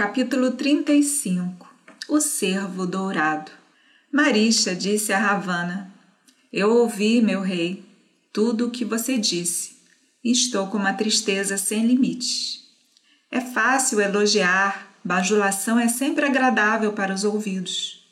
[0.00, 1.68] Capítulo 35
[2.08, 3.50] O Cervo Dourado
[4.10, 5.92] Marisha disse a Ravana:
[6.50, 7.84] Eu ouvi, meu rei,
[8.32, 9.76] tudo o que você disse
[10.24, 12.62] e estou com uma tristeza sem limites.
[13.30, 18.02] É fácil elogiar, bajulação é sempre agradável para os ouvidos.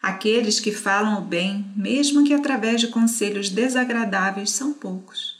[0.00, 5.36] Aqueles que falam o bem, mesmo que através de conselhos desagradáveis, são poucos.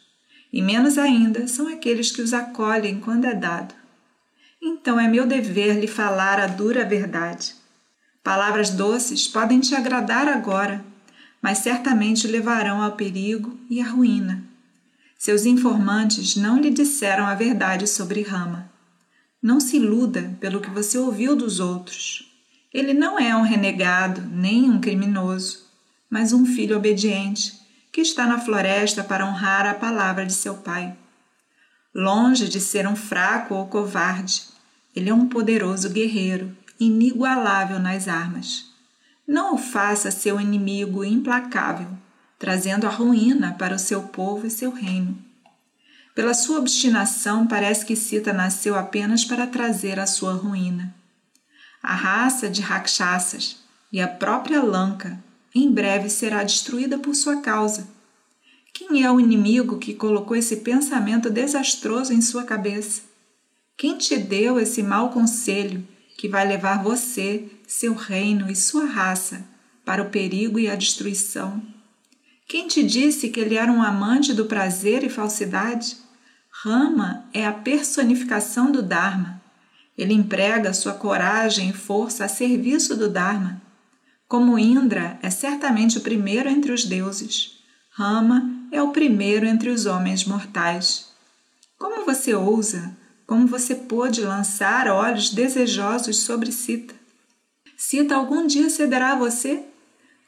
[0.53, 3.78] E menos ainda são aqueles que os acolhem quando é dado.
[4.61, 7.55] Então é meu dever lhe falar a dura verdade.
[8.23, 10.85] Palavras doces podem te agradar agora,
[11.41, 14.45] mas certamente levarão ao perigo e à ruína.
[15.17, 18.71] Seus informantes não lhe disseram a verdade sobre Rama.
[19.43, 22.29] Não se iluda pelo que você ouviu dos outros.
[22.73, 25.65] Ele não é um renegado nem um criminoso,
[26.11, 27.59] mas um filho obediente
[27.93, 30.97] que está na floresta para honrar a palavra de seu pai.
[31.95, 34.43] Longe de ser um fraco ou covarde,
[34.99, 38.67] ele é um poderoso guerreiro, inigualável nas armas.
[39.27, 41.89] Não o faça seu inimigo implacável,
[42.39, 45.17] trazendo a ruína para o seu povo e seu reino.
[46.15, 50.95] Pela sua obstinação, parece que Sita nasceu apenas para trazer a sua ruína.
[51.83, 53.59] A raça de Rakshasas
[53.93, 55.19] e a própria Lanka
[55.55, 57.87] em breve será destruída por sua causa
[58.79, 63.03] quem é o inimigo que colocou esse pensamento desastroso em sua cabeça?
[63.79, 69.47] Quem te deu esse mau conselho que vai levar você, seu reino e sua raça
[69.85, 71.63] para o perigo e a destruição?
[72.49, 75.97] Quem te disse que ele era um amante do prazer e falsidade?
[76.51, 79.41] Rama é a personificação do Dharma.
[79.97, 83.63] Ele emprega sua coragem e força a serviço do Dharma.
[84.27, 87.61] Como Indra é certamente o primeiro entre os deuses,
[87.93, 91.13] Rama é o primeiro entre os homens mortais.
[91.79, 92.98] Como você ousa,
[93.29, 96.95] como você pôde lançar olhos desejosos sobre Sita?
[97.77, 99.67] Sita algum dia cederá a você?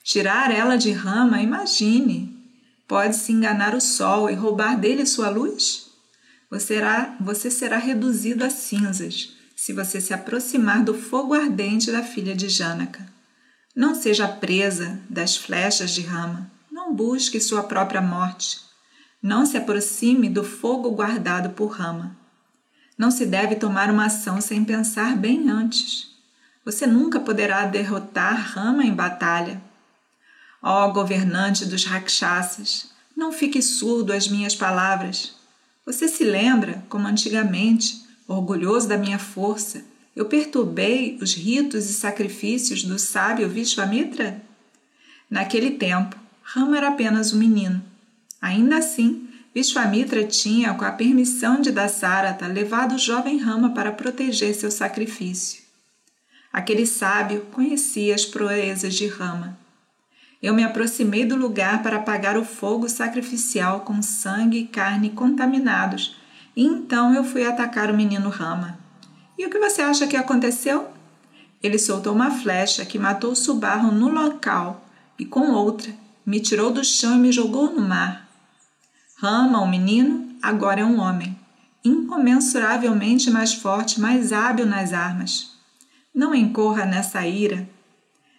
[0.04, 2.38] Tirar ela de rama, imagine.
[2.86, 5.86] Pode se enganar o sol e roubar dele sua luz?
[6.50, 12.02] Você será, você será reduzido a cinzas se você se aproximar do fogo ardente da
[12.02, 13.10] filha de Janaka.
[13.74, 16.50] Não seja presa das flechas de rama.
[16.70, 18.60] Não busque sua própria morte.
[19.22, 22.19] Não se aproxime do fogo guardado por Rama.
[23.00, 26.10] Não se deve tomar uma ação sem pensar bem antes.
[26.62, 29.58] Você nunca poderá derrotar Rama em batalha.
[30.62, 35.32] Ó governante dos Rakshasas, não fique surdo às minhas palavras.
[35.86, 39.82] Você se lembra como antigamente, orgulhoso da minha força,
[40.14, 44.42] eu perturbei os ritos e sacrifícios do sábio Vishvamitra?
[45.30, 47.82] Naquele tempo, Rama era apenas um menino.
[48.42, 54.54] Ainda assim, Vishwamitra tinha, com a permissão de Dasarata, levado o jovem Rama para proteger
[54.54, 55.62] seu sacrifício.
[56.52, 59.58] Aquele sábio conhecia as proezas de Rama.
[60.40, 66.16] Eu me aproximei do lugar para apagar o fogo sacrificial com sangue e carne contaminados,
[66.56, 68.78] e então eu fui atacar o menino Rama.
[69.36, 70.88] E o que você acha que aconteceu?
[71.62, 74.86] Ele soltou uma flecha que matou Subarro no local
[75.18, 75.92] e com outra
[76.24, 78.29] me tirou do chão e me jogou no mar.
[79.20, 81.38] Rama, um menino, agora é um homem,
[81.84, 85.50] incomensuravelmente mais forte, mais hábil nas armas.
[86.14, 87.68] Não incorra nessa ira.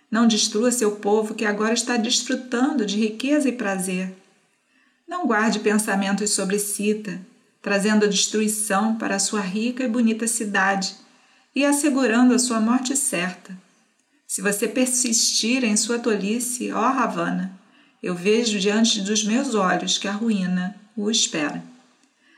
[0.10, 4.12] Não destrua seu povo que agora está desfrutando de riqueza e prazer.
[5.08, 7.22] Não guarde pensamentos sobre Sita,
[7.62, 10.96] trazendo destruição para sua rica e bonita cidade
[11.56, 13.56] e assegurando a sua morte certa.
[14.26, 17.61] Se você persistir em sua tolice, ó Ravana,
[18.02, 21.64] eu vejo diante dos meus olhos que a ruína o espera.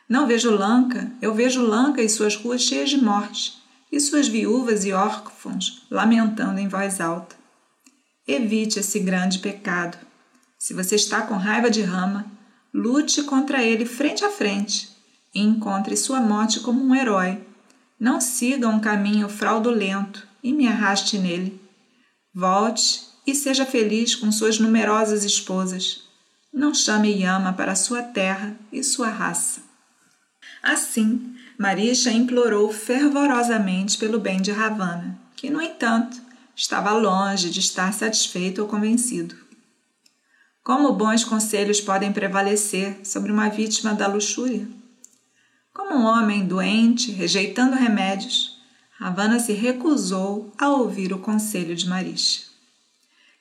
[0.10, 3.58] Não vejo Lanka, eu vejo Lanka e suas ruas cheias de morte,
[3.92, 7.36] e suas viúvas e órfãos lamentando em voz alta.
[8.28, 9.98] Evite esse grande pecado.
[10.58, 12.26] Se você está com raiva de Rama,
[12.74, 14.90] lute contra ele frente a frente
[15.34, 17.42] e encontre sua morte como um herói.
[18.00, 21.62] Não siga um caminho fraudulento e me arraste nele.
[22.34, 26.04] Volte e seja feliz com suas numerosas esposas.
[26.54, 29.62] Não chame Yama para sua terra e sua raça.
[30.62, 36.22] Assim, Marisha implorou fervorosamente pelo bem de Ravana, que, no entanto,
[36.56, 39.36] estava longe de estar satisfeito ou convencido.
[40.64, 44.68] Como bons conselhos podem prevalecer sobre uma vítima da luxúria?
[45.74, 48.62] Como um homem doente, rejeitando remédios,
[48.98, 52.53] Ravana se recusou a ouvir o conselho de Marisha.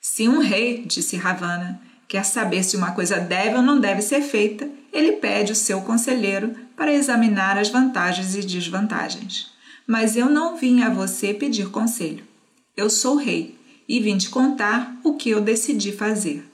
[0.05, 4.21] Se um rei, disse Ravana, quer saber se uma coisa deve ou não deve ser
[4.21, 9.53] feita, ele pede o seu conselheiro para examinar as vantagens e desvantagens.
[9.87, 12.27] Mas eu não vim a você pedir conselho.
[12.75, 13.57] Eu sou rei
[13.87, 16.45] e vim te contar o que eu decidi fazer.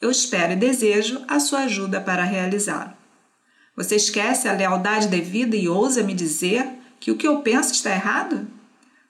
[0.00, 2.92] Eu espero e desejo a sua ajuda para realizá-lo.
[3.76, 6.64] Você esquece a lealdade devida e ousa me dizer
[7.00, 8.46] que o que eu penso está errado?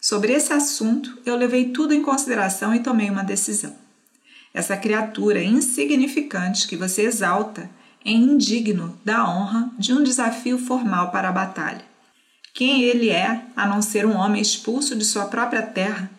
[0.04, 3.74] Sobre esse assunto, eu levei tudo em consideração e tomei uma decisão.
[4.52, 7.70] Essa criatura insignificante que você exalta
[8.04, 11.82] é indigno da honra de um desafio formal para a batalha.
[12.52, 16.10] Quem ele é, a não ser um homem expulso de sua própria terra,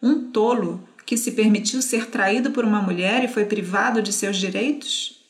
[0.00, 4.36] um tolo que se permitiu ser traído por uma mulher e foi privado de seus
[4.36, 5.20] direitos?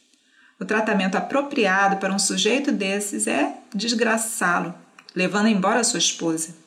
[0.60, 4.74] O tratamento apropriado para um sujeito desses é desgraçá-lo,
[5.14, 6.60] levando embora sua esposa.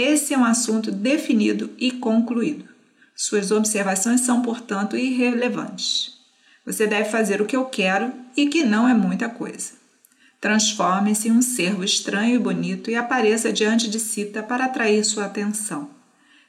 [0.00, 2.68] Esse é um assunto definido e concluído.
[3.16, 6.20] Suas observações são, portanto, irrelevantes.
[6.64, 9.72] Você deve fazer o que eu quero e que não é muita coisa.
[10.40, 15.24] Transforme-se em um servo estranho e bonito e apareça diante de Sita para atrair sua
[15.24, 15.90] atenção.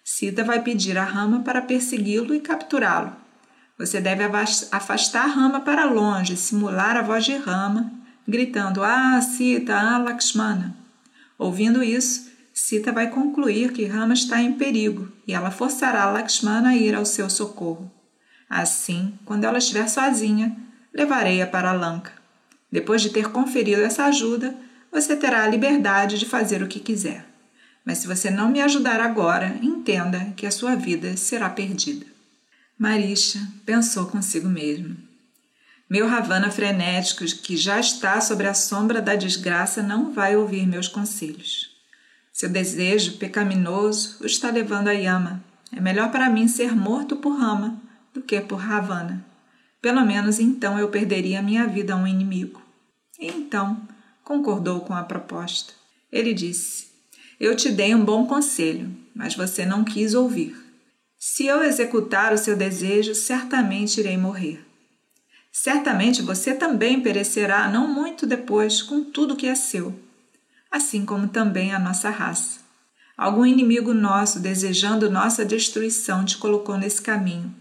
[0.03, 3.15] Sita vai pedir a Rama para persegui-lo e capturá-lo.
[3.79, 4.23] Você deve
[4.71, 7.91] afastar Rama para longe, simular a voz de Rama,
[8.27, 10.77] gritando: Ah, Sita, ah, Lakshmana.
[11.35, 16.75] Ouvindo isso, Sita vai concluir que Rama está em perigo e ela forçará Lakshmana a
[16.75, 17.91] ir ao seu socorro.
[18.49, 20.55] Assim, quando ela estiver sozinha,
[20.93, 22.11] levarei-a para Lanka.
[22.71, 24.55] Depois de ter conferido essa ajuda,
[24.91, 27.25] você terá a liberdade de fazer o que quiser.
[27.85, 32.05] Mas se você não me ajudar agora, entenda que a sua vida será perdida.
[32.77, 34.95] Marisha pensou consigo mesmo.
[35.89, 40.87] Meu Ravana frenético, que já está sobre a sombra da desgraça, não vai ouvir meus
[40.87, 41.68] conselhos.
[42.39, 45.43] Seu desejo pecaminoso o está levando a Yama.
[45.75, 47.81] É melhor para mim ser morto por Rama
[48.13, 49.25] do que por Ravana.
[49.81, 52.61] Pelo menos então eu perderia minha vida a um inimigo.
[53.19, 53.85] E então
[54.23, 55.73] concordou com a proposta.
[56.09, 56.87] Ele disse:
[57.37, 60.55] Eu te dei um bom conselho, mas você não quis ouvir.
[61.17, 64.65] Se eu executar o seu desejo, certamente irei morrer.
[65.51, 69.93] Certamente você também perecerá não muito depois com tudo que é seu,
[70.71, 72.59] assim como também a nossa raça.
[73.17, 77.53] Algum inimigo nosso, desejando nossa destruição, te colocou nesse caminho.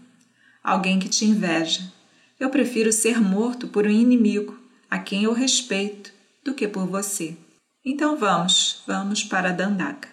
[0.63, 1.91] Alguém que te inveja.
[2.39, 4.57] Eu prefiro ser morto por um inimigo,
[4.89, 6.13] a quem eu respeito,
[6.45, 7.35] do que por você.
[7.83, 10.07] Então vamos, vamos para Dandaka.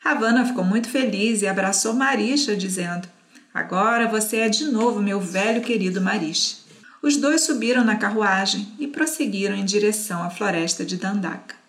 [0.00, 3.06] Ravana ficou muito feliz e abraçou Marisha, dizendo:
[3.52, 6.56] Agora você é de novo meu velho querido Marisha.
[7.02, 11.59] Os dois subiram na carruagem e prosseguiram em direção à floresta de Dandaka.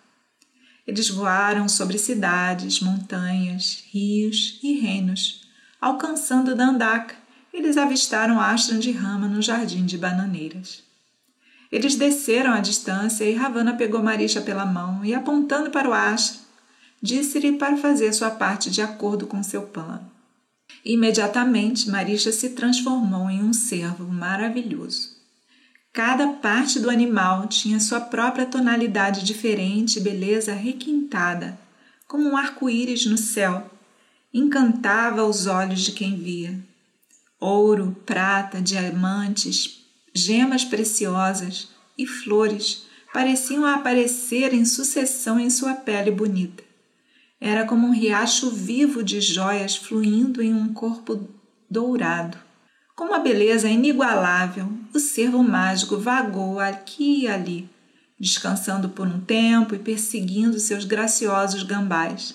[0.86, 5.42] Eles voaram sobre cidades, montanhas, rios e reinos.
[5.80, 7.14] Alcançando Dandaka,
[7.52, 10.82] eles avistaram Ashram de Rama no jardim de bananeiras.
[11.70, 16.40] Eles desceram a distância e Ravana pegou Marisha pela mão e, apontando para o ashram,
[17.00, 20.10] disse-lhe para fazer sua parte de acordo com seu plano.
[20.84, 25.21] Imediatamente, Marisha se transformou em um cervo maravilhoso.
[25.92, 31.58] Cada parte do animal tinha sua própria tonalidade diferente e beleza requintada,
[32.08, 33.70] como um arco-íris no céu.
[34.32, 36.58] Encantava os olhos de quem via.
[37.38, 39.84] Ouro, prata, diamantes,
[40.14, 41.68] gemas preciosas
[41.98, 46.62] e flores pareciam aparecer em sucessão em sua pele bonita.
[47.38, 51.28] Era como um riacho vivo de joias fluindo em um corpo
[51.68, 52.38] dourado.
[52.94, 57.68] Com uma beleza inigualável, o cervo mágico vagou aqui e ali,
[58.20, 62.34] descansando por um tempo e perseguindo seus graciosos gambás.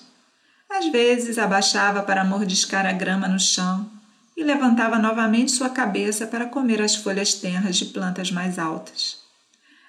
[0.68, 3.88] Às vezes abaixava para mordiscar a grama no chão
[4.36, 9.18] e levantava novamente sua cabeça para comer as folhas tenras de plantas mais altas.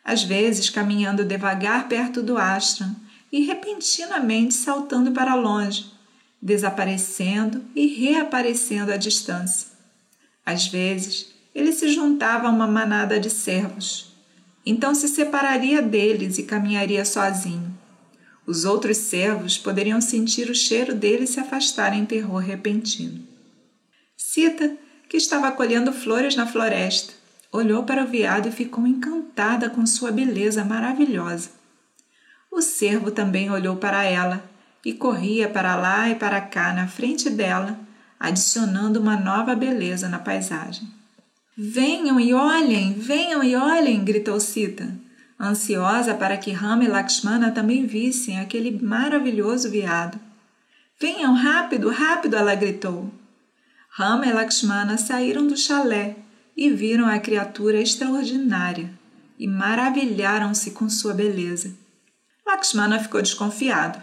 [0.06, 2.96] Às vezes caminhando devagar perto do ashram
[3.32, 5.92] e repentinamente saltando para longe,
[6.42, 9.69] desaparecendo e reaparecendo à distância.
[10.50, 14.12] Às vezes, ele se juntava a uma manada de servos.
[14.66, 17.78] Então se separaria deles e caminharia sozinho.
[18.48, 23.24] Os outros servos poderiam sentir o cheiro dele se afastar em terror repentino.
[24.18, 24.76] Sita,
[25.08, 27.14] que estava colhendo flores na floresta,
[27.52, 31.52] olhou para o veado e ficou encantada com sua beleza maravilhosa.
[32.52, 34.44] O cervo também olhou para ela
[34.84, 37.80] e corria para lá e para cá na frente dela,
[38.20, 40.88] adicionando uma nova beleza na paisagem.
[41.58, 44.04] Venham e olhem, venham e olhem!
[44.04, 44.94] gritou Sita,
[45.40, 50.20] ansiosa para que Rama e Lakshmana também vissem aquele maravilhoso veado.
[51.00, 52.36] Venham rápido, rápido!
[52.36, 53.12] ela gritou.
[53.90, 56.18] Rama e Lakshmana saíram do chalé
[56.56, 58.90] e viram a criatura extraordinária
[59.38, 61.74] e maravilharam-se com sua beleza.
[62.46, 64.00] Lakshmana ficou desconfiado.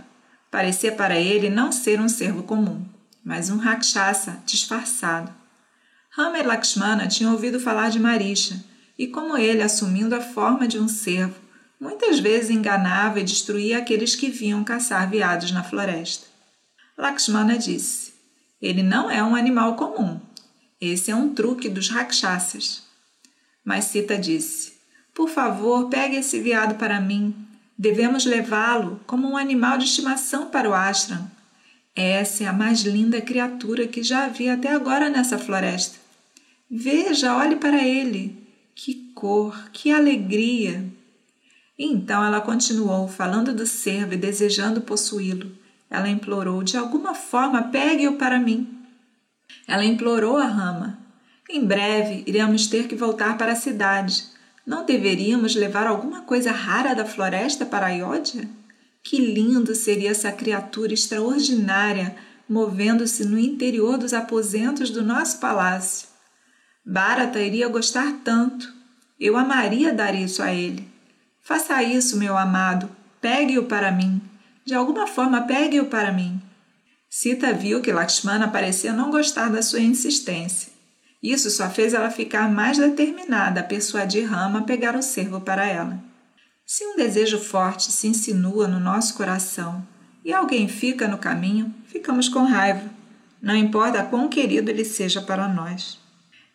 [0.50, 2.82] Parecia para ele não ser um cervo comum,
[3.26, 5.34] mas um rakshasa disfarçado.
[6.10, 8.64] Rama e Lakshmana tinham ouvido falar de Marisha,
[8.96, 11.34] e como ele, assumindo a forma de um cervo,
[11.80, 16.28] muitas vezes enganava e destruía aqueles que vinham caçar veados na floresta.
[16.96, 18.14] Lakshmana disse:
[18.62, 20.20] Ele não é um animal comum.
[20.80, 22.84] Esse é um truque dos rakshasas.
[23.64, 24.74] Mas Sita disse:
[25.12, 27.34] Por favor, pegue esse veado para mim.
[27.76, 31.35] Devemos levá-lo como um animal de estimação para o ashram.
[31.96, 35.96] Essa é a mais linda criatura que já havia até agora nessa floresta.
[36.70, 38.36] Veja, olhe para ele.
[38.74, 40.84] Que cor, que alegria!
[41.78, 45.50] Então ela continuou, falando do servo e desejando possuí-lo.
[45.90, 48.68] Ela implorou: De alguma forma, pegue-o para mim.
[49.66, 50.98] Ela implorou a Rama:
[51.48, 54.24] Em breve iremos ter que voltar para a cidade.
[54.66, 58.46] Não deveríamos levar alguma coisa rara da floresta para Ayodhya?
[59.08, 62.16] Que lindo seria essa criatura extraordinária
[62.48, 66.08] movendo-se no interior dos aposentos do nosso palácio.
[66.84, 68.68] Bharata iria gostar tanto.
[69.20, 70.88] Eu amaria dar isso a ele.
[71.40, 72.90] Faça isso, meu amado.
[73.20, 74.20] Pegue-o para mim.
[74.64, 76.42] De alguma forma, pegue-o para mim.
[77.08, 80.72] Sita viu que Lakshmana parecia não gostar da sua insistência.
[81.22, 85.64] Isso só fez ela ficar mais determinada a persuadir Rama a pegar o servo para
[85.64, 86.05] ela.
[86.68, 89.86] Se um desejo forte se insinua no nosso coração
[90.24, 92.90] e alguém fica no caminho, ficamos com raiva,
[93.40, 95.96] não importa quão querido ele seja para nós.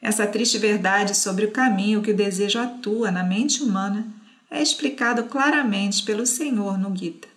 [0.02, 4.06] Essa triste verdade sobre o caminho que o desejo atua na mente humana
[4.50, 7.30] é explicado claramente pelo Senhor no Gita.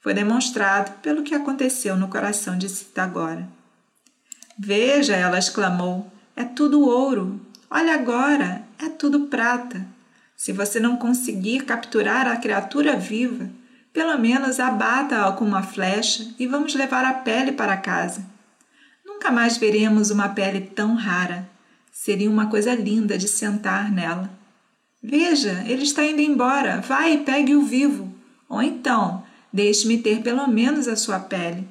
[0.00, 3.46] Foi demonstrado pelo que aconteceu no coração de Sita agora.
[4.58, 7.38] Veja, ela exclamou, é tudo ouro.
[7.70, 9.86] Olha agora, é tudo prata.
[10.40, 13.50] Se você não conseguir capturar a criatura viva,
[13.92, 18.24] pelo menos abata-a com uma flecha e vamos levar a pele para casa.
[19.04, 21.46] Nunca mais veremos uma pele tão rara.
[21.92, 24.30] Seria uma coisa linda de sentar nela.
[25.02, 26.80] Veja, ele está indo embora.
[26.80, 28.10] Vai e pegue-o vivo.
[28.48, 31.68] Ou então, deixe-me ter pelo menos a sua pele.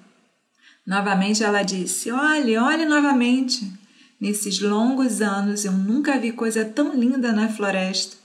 [0.85, 3.73] Novamente ela disse: Olhe, olhe novamente.
[4.21, 8.18] Nesses longos anos eu nunca vi coisa tão linda na floresta.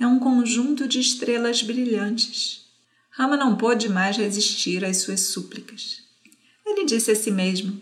[0.00, 2.64] É um conjunto de estrelas brilhantes.
[3.10, 6.04] Rama não pôde mais resistir às suas súplicas.
[6.64, 7.80] Ele disse a si mesmo: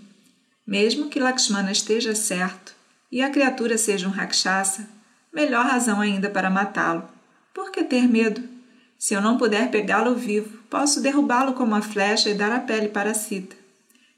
[0.67, 2.75] Mesmo que Lakshmana esteja certo,
[3.13, 4.89] e a criatura seja um rakshasa,
[5.31, 7.07] melhor razão ainda para matá-lo.
[7.53, 8.43] Por que ter medo?
[8.99, 12.89] Se eu não puder pegá-lo vivo, posso derrubá-lo com uma flecha e dar a pele
[12.89, 13.55] para Sita.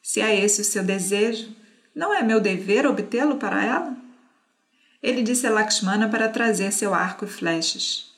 [0.01, 1.49] Se é esse o seu desejo,
[1.95, 3.97] não é meu dever obtê-lo para ela?
[5.03, 8.13] Ele disse a Lakshmana para trazer seu arco e flechas.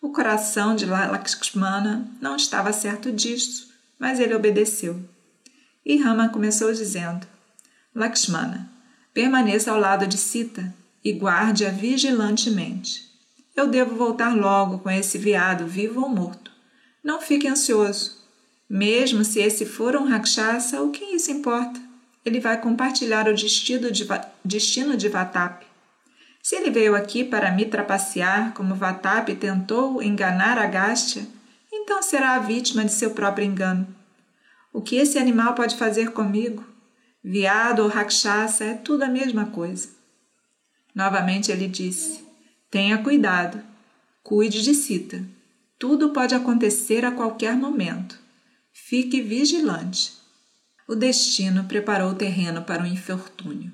[0.00, 5.00] O coração de Lakshmana não estava certo disso, mas ele obedeceu.
[5.84, 7.26] E Rama começou dizendo:
[7.94, 8.72] Lakshmana,
[9.14, 10.74] Permaneça ao lado de Sita
[11.04, 13.10] e guarde-a vigilantemente.
[13.54, 16.50] Eu devo voltar logo com esse veado, vivo ou morto.
[17.04, 18.22] Não fique ansioso.
[18.68, 21.78] Mesmo se esse for um Rakshasa, o que isso importa?
[22.24, 24.08] Ele vai compartilhar o destino de,
[24.42, 25.66] destino de Vatap.
[26.42, 31.24] Se ele veio aqui para me trapacear, como Vatap tentou enganar Agastya,
[31.72, 33.86] então será a vítima de seu próprio engano.
[34.72, 36.66] O que esse animal pode fazer comigo?
[37.22, 39.90] Viado ou rakshasa é tudo a mesma coisa.
[40.92, 42.24] Novamente ele disse:
[42.68, 43.62] Tenha cuidado,
[44.24, 45.24] cuide de Sita.
[45.78, 48.18] Tudo pode acontecer a qualquer momento.
[48.72, 50.12] Fique vigilante.
[50.88, 53.70] O destino preparou o terreno para o infortúnio.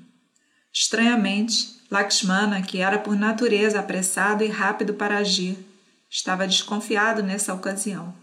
[0.73, 5.57] Estranhamente, Lakshmana, que era por natureza apressado e rápido para agir,
[6.11, 8.15] estava desconfiado nessa ocasião.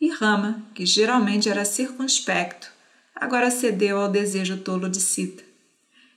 [0.00, 2.70] E Rama, que geralmente era circunspecto,
[3.14, 5.42] agora cedeu ao desejo tolo de Sita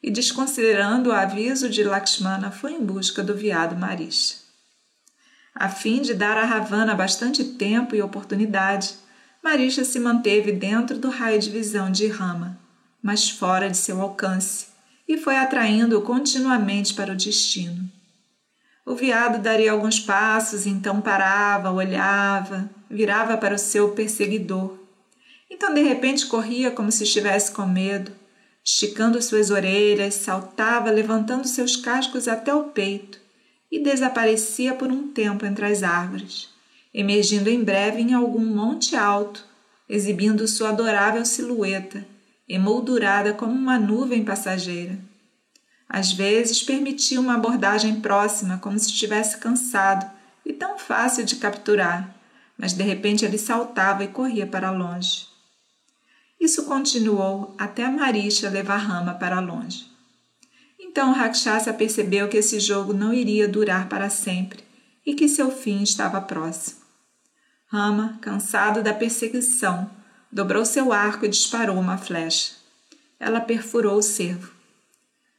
[0.02, 4.36] e, desconsiderando o aviso de Lakshmana, foi em busca do veado Marisha.
[5.54, 8.94] A fim de dar a Ravana bastante tempo e oportunidade,
[9.44, 12.58] Marisha se manteve dentro do raio de visão de Rama,
[13.02, 14.68] mas fora de seu alcance,
[15.08, 17.90] e foi atraindo-o continuamente para o destino.
[18.86, 24.78] O veado daria alguns passos, então parava, olhava, virava para o seu perseguidor
[25.50, 28.12] então, de repente, corria como se estivesse com medo,
[28.64, 33.20] esticando suas orelhas, saltava, levantando seus cascos até o peito
[33.72, 36.50] e desaparecia por um tempo entre as árvores,
[36.94, 39.46] emergindo em breve em algum monte alto,
[39.90, 42.06] exibindo sua adorável silhueta,
[42.48, 44.98] emoldurada como uma nuvem passageira.
[45.90, 50.10] Às vezes permitia uma abordagem próxima, como se estivesse cansado
[50.46, 52.16] e tão fácil de capturar,
[52.58, 55.28] mas de repente ele saltava e corria para longe.
[56.40, 59.88] Isso continuou até a Marisha levar Rama para longe.
[60.80, 64.64] Então Rakshasa percebeu que esse jogo não iria durar para sempre
[65.06, 66.82] e que seu fim estava próximo.
[67.68, 69.90] Rama, cansado da perseguição,
[70.32, 72.54] dobrou seu arco e disparou uma flecha.
[73.20, 74.52] Ela perfurou o cervo.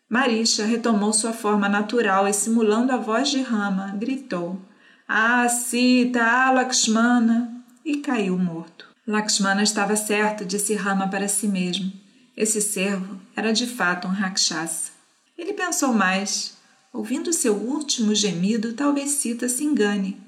[0.08, 4.60] Marisha retomou sua forma natural e, simulando a voz de Rama, gritou:
[5.06, 7.54] Ah, Sita, ah, Lakshmana!
[7.84, 8.86] e caiu morto.
[9.06, 11.90] Lakshmana estava certo, disse Rama para si mesmo.
[12.36, 14.90] Esse cervo era de fato um rakshasa.
[15.36, 16.56] Ele pensou mais.
[16.92, 20.20] Ouvindo seu último gemido, talvez Sita se engane.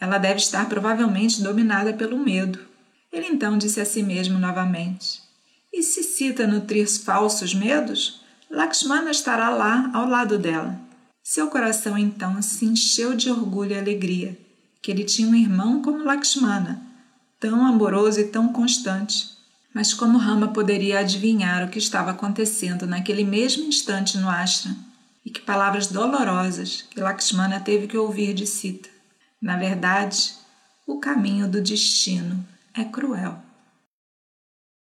[0.00, 2.58] Ela deve estar provavelmente dominada pelo medo.
[3.14, 5.22] Ele então disse a si mesmo novamente:
[5.72, 8.20] E se Sita nutrir falsos medos?
[8.50, 10.76] Lakshmana estará lá ao lado dela.
[11.22, 14.36] Seu coração então se encheu de orgulho e alegria,
[14.82, 16.82] que ele tinha um irmão como Lakshmana,
[17.38, 19.30] tão amoroso e tão constante.
[19.72, 24.76] Mas como Rama poderia adivinhar o que estava acontecendo naquele mesmo instante no ashram?
[25.24, 28.88] E que palavras dolorosas que Lakshmana teve que ouvir de Sita.
[29.40, 30.34] Na verdade,
[30.86, 32.44] o caminho do destino
[32.74, 33.43] é cruel.